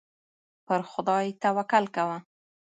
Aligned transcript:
پر 0.65 0.79
خدای 0.91 1.25
توکل 1.41 1.85
کوه. 1.95 2.17